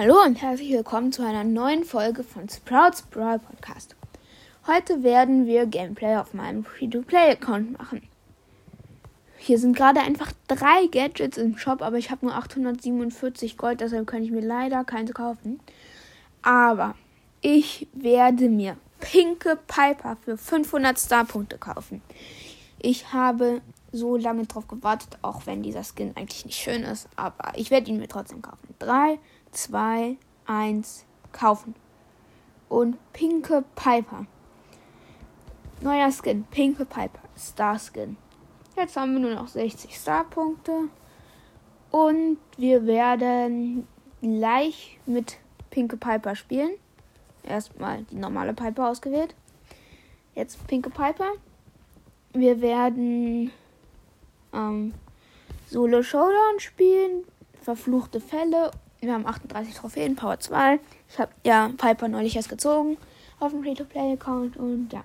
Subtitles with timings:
[0.00, 3.96] Hallo und herzlich willkommen zu einer neuen Folge von Sprouts Brawl Podcast.
[4.68, 8.02] Heute werden wir Gameplay auf meinem Free-to-Play-Account machen.
[9.38, 14.06] Hier sind gerade einfach drei Gadgets im Shop, aber ich habe nur 847 Gold, deshalb
[14.06, 15.58] kann ich mir leider keins kaufen.
[16.42, 16.94] Aber
[17.40, 22.02] ich werde mir Pinke Piper für 500 Star-Punkte kaufen.
[22.80, 27.52] Ich habe so lange drauf gewartet, auch wenn dieser Skin eigentlich nicht schön ist, aber
[27.56, 28.76] ich werde ihn mir trotzdem kaufen.
[28.78, 29.18] 3,
[29.52, 31.74] 2, 1, kaufen.
[32.68, 34.26] Und Pinke Piper.
[35.80, 38.16] Neuer Skin, Pinke Piper, Star Skin.
[38.76, 40.88] Jetzt haben wir nur noch 60 Star-Punkte.
[41.90, 43.86] Und wir werden
[44.20, 45.38] gleich mit
[45.70, 46.72] Pinke Piper spielen.
[47.42, 49.34] Erstmal die normale Piper ausgewählt.
[50.34, 51.32] Jetzt Pinke Piper.
[52.32, 53.50] Wir werden
[54.52, 54.94] ähm,
[55.66, 57.24] Solo Showdown spielen,
[57.60, 58.70] verfluchte Fälle.
[59.00, 60.80] Wir haben 38 Trophäen, Power 2.
[61.08, 62.96] Ich habe ja Piper neulich erst gezogen
[63.38, 65.04] auf dem Free-to-Play-Account und ja.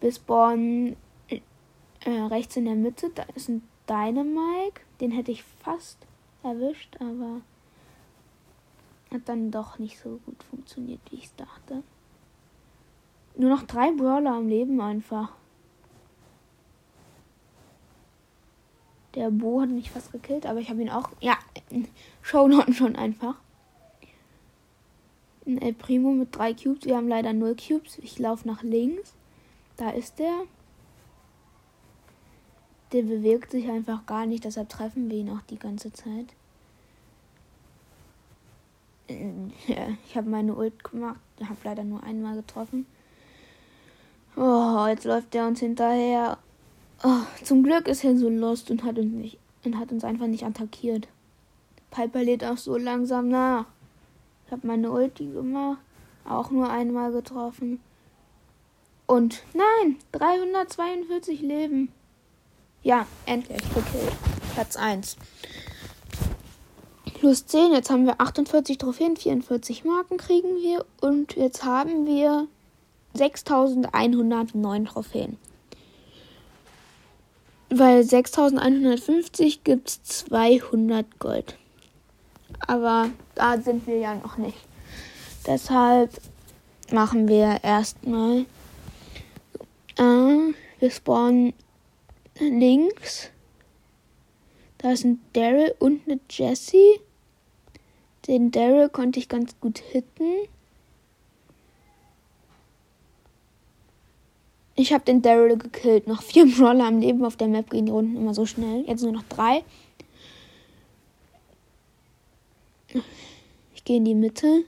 [0.00, 0.96] Bis Bonn
[1.28, 4.82] äh, rechts in der Mitte, da ist ein Dynamike.
[5.00, 5.98] Den hätte ich fast
[6.42, 7.40] erwischt, aber
[9.10, 11.82] hat dann doch nicht so gut funktioniert, wie ich es dachte.
[13.36, 15.32] Nur noch drei Brawler am Leben einfach.
[19.14, 21.08] Der Bo hat mich fast gekillt, aber ich habe ihn auch.
[21.20, 21.36] Ja,
[22.22, 23.36] Showdown schon einfach.
[25.46, 26.84] Ein El Primo mit drei Cubes.
[26.86, 27.98] Wir haben leider null Cubes.
[27.98, 29.14] Ich laufe nach links.
[29.76, 30.44] Da ist der.
[32.92, 36.26] Der bewegt sich einfach gar nicht, deshalb treffen wir ihn auch die ganze Zeit.
[39.08, 42.86] Ja, ich habe meine Ult gemacht, habe leider nur einmal getroffen.
[44.36, 46.38] Oh, jetzt läuft der uns hinterher.
[47.02, 50.26] Oh, zum Glück ist er so lost und hat uns nicht und hat uns einfach
[50.26, 51.08] nicht attackiert.
[51.94, 53.66] Piper lädt auch so langsam nach.
[54.46, 55.78] Ich habe meine Ulti gemacht,
[56.28, 57.80] auch nur einmal getroffen.
[59.06, 61.92] Und nein, 342 Leben.
[62.82, 64.12] Ja, endlich gekillt.
[64.54, 65.16] Platz 1.
[67.20, 72.48] Plus 10, jetzt haben wir 48 Trophäen, 44 Marken kriegen wir und jetzt haben wir
[73.14, 75.38] 6109 Trophäen.
[77.70, 81.56] Weil 6150 gibt es 200 Gold.
[82.66, 84.58] Aber da sind wir ja noch nicht.
[85.46, 86.10] Deshalb
[86.90, 88.46] machen wir erstmal.
[89.96, 91.52] Äh, wir spawnen
[92.38, 93.30] links.
[94.78, 97.00] Da ist ein Daryl und eine Jessie.
[98.26, 100.48] Den Daryl konnte ich ganz gut hitten.
[104.76, 106.06] Ich habe den Daryl gekillt.
[106.06, 108.84] Noch vier Brawler am Leben auf der Map gehen die Runden immer so schnell.
[108.86, 109.62] Jetzt nur noch drei.
[113.74, 114.64] Ich gehe in die Mitte.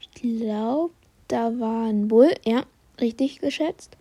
[0.00, 0.92] Ich glaube,
[1.28, 2.34] da war ein Bull.
[2.44, 2.64] Ja,
[3.00, 3.96] richtig geschätzt.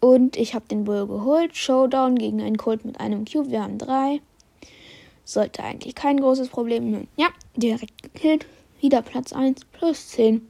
[0.00, 1.56] Und ich habe den Bull geholt.
[1.56, 3.50] Showdown gegen einen Colt mit einem Cube.
[3.50, 4.20] Wir haben drei.
[5.24, 7.08] Sollte eigentlich kein großes Problem sein.
[7.16, 8.46] Ja, direkt gekillt.
[8.80, 10.46] Wieder Platz 1 plus 10.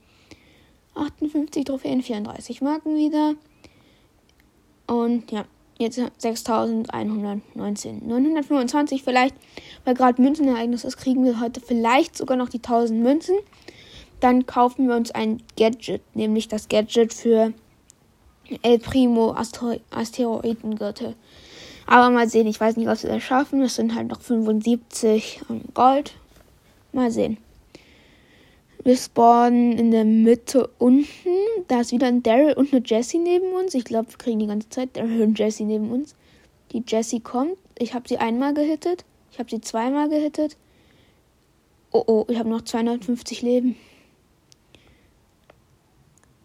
[0.95, 3.35] 58 Trophäen, 34 Marken wieder.
[4.87, 5.47] Und ja,
[5.79, 8.07] jetzt 6119.
[8.07, 9.35] 925 vielleicht,
[9.85, 13.37] weil gerade Münzenereignis ist, kriegen wir heute vielleicht sogar noch die 1000 Münzen.
[14.21, 17.53] Dann kaufen wir uns ein Gadget, nämlich das Gadget für
[18.63, 21.15] El Primo Astero Asteroidengürtel.
[21.87, 23.63] Aber mal sehen, ich weiß nicht, was wir da schaffen.
[23.63, 25.41] Es sind halt noch 75
[25.75, 26.15] Gold.
[26.93, 27.39] Mal sehen.
[28.87, 31.09] Wir spawnen in der Mitte unten.
[31.67, 33.75] Da ist wieder ein Daryl und eine Jessie neben uns.
[33.75, 36.15] Ich glaube, wir kriegen die ganze Zeit Daryl und Jessie neben uns.
[36.71, 37.57] Die Jessie kommt.
[37.77, 39.05] Ich habe sie einmal gehittet.
[39.33, 40.57] Ich habe sie zweimal gehittet.
[41.91, 43.75] Oh oh, ich habe noch 250 Leben.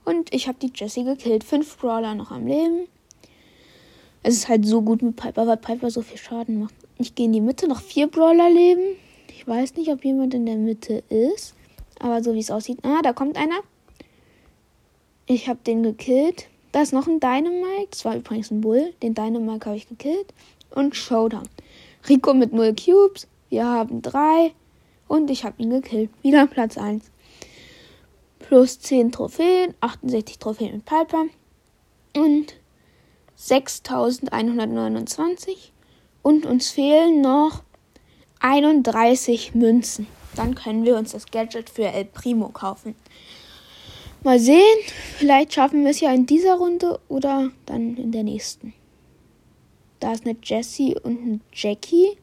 [0.04, 1.44] Und ich habe die Jessie gekillt.
[1.44, 2.88] Fünf Brawler noch am Leben.
[4.24, 6.74] Es ist halt so gut mit Piper, weil Piper so viel Schaden macht.
[6.98, 8.96] Ich gehe in die Mitte, noch vier Brawler leben.
[9.28, 11.54] Ich weiß nicht, ob jemand in der Mitte ist.
[12.02, 12.80] Aber so wie es aussieht.
[12.84, 13.60] Ah, da kommt einer.
[15.28, 16.48] Ich habe den gekillt.
[16.72, 17.90] Da ist noch ein Dynamite.
[17.92, 18.96] Das war übrigens ein Bull.
[19.04, 20.34] Den Dynamite habe ich gekillt.
[20.72, 21.48] Und Showdown.
[22.10, 23.28] Rico mit 0 Cubes.
[23.50, 24.52] Wir haben 3.
[25.08, 26.10] Und ich habe ihn gekillt.
[26.24, 27.12] Wieder Platz 1.
[28.40, 29.76] Plus 10 Trophäen.
[29.82, 31.26] 68 Trophäen mit Piper.
[32.16, 32.56] Und
[33.36, 35.72] 6129.
[36.24, 37.62] Und uns fehlen noch
[38.40, 40.08] 31 Münzen.
[40.36, 42.96] Dann können wir uns das Gadget für El Primo kaufen.
[44.24, 44.78] Mal sehen,
[45.18, 48.74] vielleicht schaffen wir es ja in dieser Runde oder dann in der nächsten.
[50.00, 52.18] Da ist eine Jessie und eine Jackie.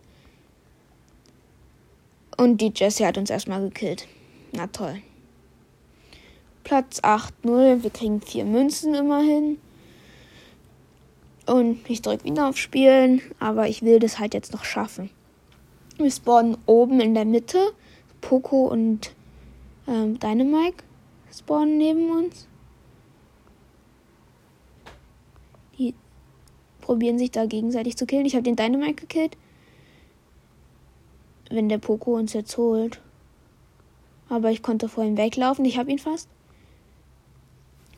[2.37, 4.07] Und die Jessie hat uns erstmal gekillt.
[4.53, 5.03] Na toll.
[6.63, 7.83] Platz 8-0.
[7.83, 9.59] Wir kriegen vier Münzen immerhin.
[11.47, 15.11] Und ich drücke wieder auf Spielen, aber ich will das halt jetzt noch schaffen.
[15.97, 17.73] Wir spawnen oben in der Mitte.
[18.21, 19.13] Poco und
[19.87, 20.85] ähm, Dynamike
[21.33, 22.47] spawnen neben uns.
[25.79, 25.95] Die
[26.81, 28.27] probieren sich da gegenseitig zu killen.
[28.27, 29.37] Ich habe den Dynamite gekillt.
[31.51, 33.01] Wenn der Poco uns jetzt holt.
[34.29, 35.65] Aber ich konnte vor ihm weglaufen.
[35.65, 36.29] Ich habe ihn fast.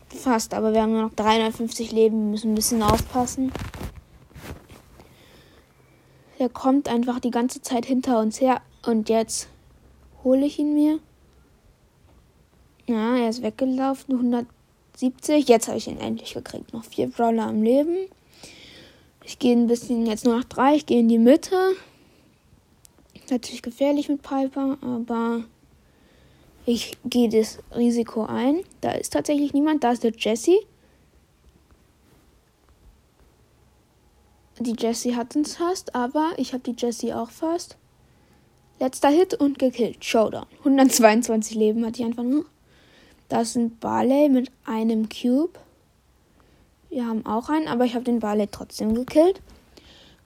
[0.08, 2.24] Fast, aber wir haben nur noch 350 Leben.
[2.24, 3.52] Wir müssen ein bisschen aufpassen.
[6.38, 8.60] Er kommt einfach die ganze Zeit hinter uns her.
[8.84, 9.48] Und jetzt
[10.24, 11.00] hole ich ihn mir.
[12.86, 14.14] Ja, er ist weggelaufen.
[14.14, 15.48] 170.
[15.48, 16.72] Jetzt habe ich ihn endlich gekriegt.
[16.72, 18.08] Noch vier Brawler am Leben.
[19.24, 20.74] Ich gehe ein bisschen, jetzt nur noch drei.
[20.74, 21.56] Ich gehe in die Mitte.
[23.30, 25.44] Natürlich gefährlich mit Piper, aber
[26.66, 28.64] ich gehe das Risiko ein.
[28.80, 29.84] Da ist tatsächlich niemand.
[29.84, 30.58] Da ist der Jesse.
[34.58, 37.76] Die Jessie hat uns fast, aber ich habe die Jessie auch fast.
[38.80, 40.02] Letzter Hit und gekillt.
[40.02, 40.46] Showdown.
[40.60, 42.46] 122 Leben hatte ich einfach nur.
[43.28, 45.58] Das sind Barley mit einem Cube.
[46.88, 49.42] Wir haben auch einen, aber ich habe den Barley trotzdem gekillt.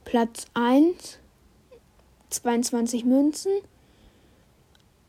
[0.05, 1.19] Platz 1.
[2.31, 3.51] 22 Münzen.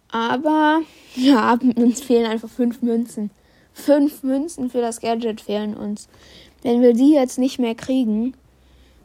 [0.09, 0.81] Aber
[1.15, 3.29] ja, uns fehlen einfach 5 Münzen.
[3.73, 6.09] 5 Münzen für das Gadget fehlen uns.
[6.63, 8.33] Wenn wir die jetzt nicht mehr kriegen,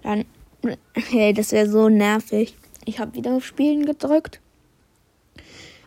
[0.02, 0.24] dann.
[0.94, 2.54] Hey, das wäre so nervig.
[2.84, 4.40] Ich habe wieder auf Spielen gedrückt.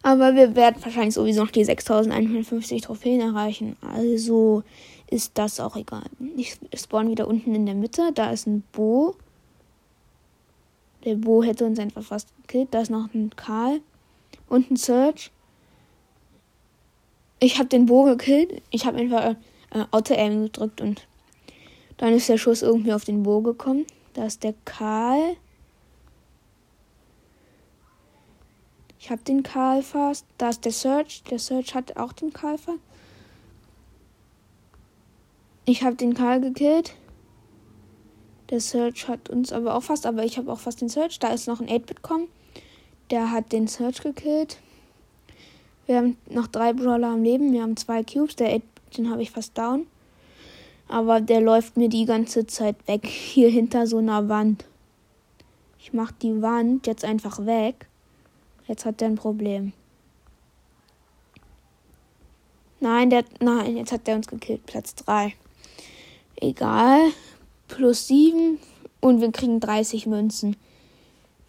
[0.01, 3.77] Aber wir werden wahrscheinlich sowieso noch die 6150 Trophäen erreichen.
[3.81, 4.63] Also
[5.09, 6.03] ist das auch egal.
[6.35, 8.11] Ich spawn wieder unten in der Mitte.
[8.13, 9.15] Da ist ein Bo.
[11.05, 12.69] Der Bo hätte uns einfach fast gekillt.
[12.71, 13.79] Da ist noch ein Karl.
[14.49, 15.31] Und ein Search.
[17.39, 18.61] Ich habe den Bo gekillt.
[18.71, 19.35] Ich habe einfach
[19.71, 21.07] äh, Auto-Aim gedrückt und
[21.97, 23.85] dann ist der Schuss irgendwie auf den Bo gekommen.
[24.13, 25.37] Da ist der Karl.
[29.03, 30.25] Ich habe den Karl fast.
[30.37, 31.23] Da ist der Search.
[31.29, 32.79] Der Search hat auch den Karl fast.
[35.65, 36.95] Ich habe den Karl gekillt.
[38.49, 41.19] Der Search hat uns aber auch fast, aber ich habe auch fast den Search.
[41.19, 42.29] Da ist noch ein 8-Bit kommen.
[43.11, 44.59] Der hat den Search gekillt.
[45.85, 47.51] Wir haben noch drei Brawler am Leben.
[47.51, 48.37] Wir haben zwei Cubes.
[48.37, 48.61] Der 8
[48.97, 49.85] den habe ich fast down.
[50.87, 53.05] Aber der läuft mir die ganze Zeit weg.
[53.05, 54.63] Hier hinter so einer Wand.
[55.77, 57.89] Ich mache die Wand jetzt einfach weg.
[58.67, 59.73] Jetzt hat er ein Problem.
[62.79, 64.65] Nein, der, nein, jetzt hat der uns gekillt.
[64.65, 65.33] Platz 3.
[66.35, 66.99] Egal.
[67.67, 68.59] Plus 7
[68.99, 70.57] und wir kriegen 30 Münzen.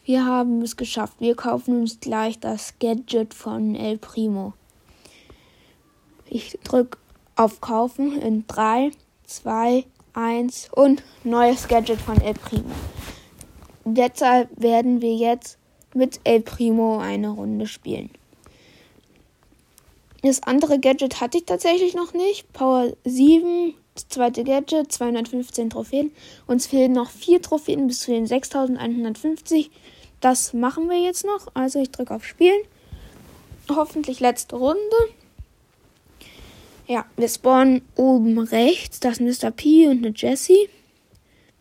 [0.05, 1.15] Wir haben es geschafft.
[1.19, 4.53] Wir kaufen uns gleich das Gadget von El Primo.
[6.27, 6.99] Ich drücke
[7.37, 8.93] auf Kaufen in 3,
[9.25, 12.75] 2, 1 und neues Gadget von El Primo.
[13.85, 15.59] Deshalb werden wir jetzt
[15.95, 18.11] mit El Primo eine Runde spielen.
[20.23, 22.51] Das andere Gadget hatte ich tatsächlich noch nicht.
[22.55, 26.13] Power 7, das zweite Gadget, 215 Trophäen.
[26.47, 29.71] Uns fehlen noch vier Trophäen bis zu den 6150.
[30.21, 31.49] Das machen wir jetzt noch.
[31.53, 32.63] Also ich drücke auf Spielen.
[33.69, 34.79] Hoffentlich letzte Runde.
[36.87, 39.01] Ja, wir spawnen oben rechts.
[39.01, 39.51] Das ist Mr.
[39.51, 40.71] P und eine Jessie.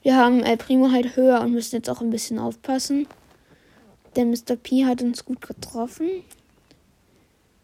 [0.04, 3.08] Wir haben El Primo halt höher und müssen jetzt auch ein bisschen aufpassen.
[4.16, 4.56] Der Mr.
[4.56, 6.08] P hat uns gut getroffen.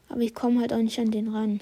[0.08, 1.62] Aber ich komme halt auch nicht an den ran.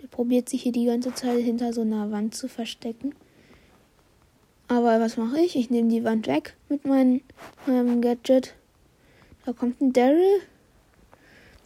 [0.00, 3.14] Der probiert sich hier die ganze Zeit hinter so einer Wand zu verstecken.
[4.68, 5.56] Aber was mache ich?
[5.56, 7.22] Ich nehme die Wand weg mit meinem,
[7.66, 8.54] meinem Gadget.
[9.44, 10.40] Da kommt ein Daryl.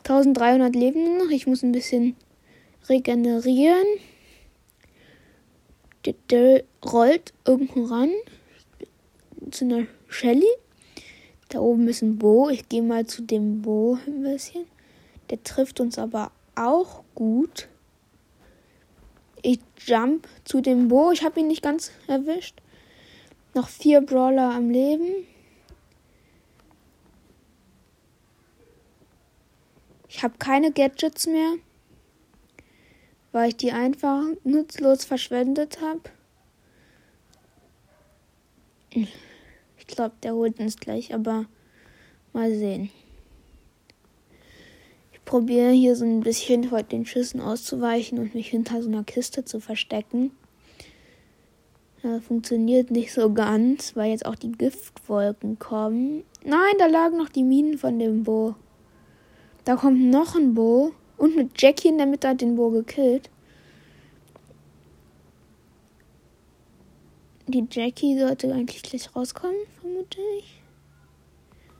[0.05, 1.31] 1300 Leben noch.
[1.31, 2.15] Ich muss ein bisschen
[2.89, 3.87] regenerieren.
[6.05, 8.11] Der Daryl rollt irgendwo ran.
[9.51, 10.47] Zu einer Shelly.
[11.49, 12.49] Da oben ist ein Bo.
[12.49, 14.67] Ich gehe mal zu dem Bo ein bisschen.
[15.31, 17.69] Der trifft uns aber auch gut.
[19.43, 21.13] Ich jump zu dem Bo.
[21.13, 22.61] Ich habe ihn nicht ganz erwischt.
[23.55, 25.27] Noch vier Brawler am Leben.
[30.09, 31.55] Ich habe keine Gadgets mehr,
[33.33, 36.03] weil ich die einfach nutzlos verschwendet habe.
[39.87, 41.47] Ich glaube, der holt uns gleich, aber
[42.33, 42.91] mal sehen.
[45.13, 49.05] Ich probiere hier so ein bisschen vor den Schüssen auszuweichen und mich hinter so einer
[49.05, 50.33] Kiste zu verstecken.
[52.03, 56.25] Das funktioniert nicht so ganz, weil jetzt auch die Giftwolken kommen.
[56.45, 58.55] Nein, da lagen noch die Minen von dem Bo.
[59.65, 60.93] Da kommt noch ein Bo.
[61.17, 63.31] Und mit Jackie in der Mitte hat den Bo gekillt.
[67.47, 69.57] Die Jackie sollte eigentlich gleich rauskommen,
[69.95, 70.61] vermute ich.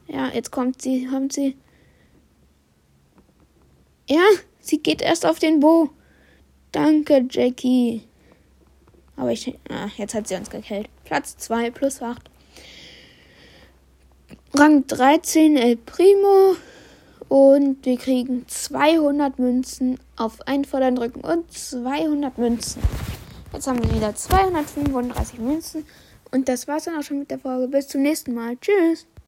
[0.07, 1.57] Ja, jetzt kommt sie, kommt sie.
[4.07, 4.23] Ja,
[4.59, 5.89] sie geht erst auf den Bo.
[6.71, 8.03] Danke, Jackie.
[9.15, 9.57] Aber ich.
[9.69, 10.89] Ah, jetzt hat sie uns gekillt.
[11.05, 12.29] Platz 2 plus 8.
[14.53, 16.55] Rang 13 El Primo.
[17.27, 22.83] Und wir kriegen 200 Münzen auf Einfordern drücken und 200 Münzen.
[23.51, 25.85] Jetzt haben wir wieder 235 Münzen.
[26.35, 27.69] Und das war's dann auch schon mit der Folge.
[27.69, 28.57] Bis zum nächsten Mal.
[28.57, 29.07] Tschüss.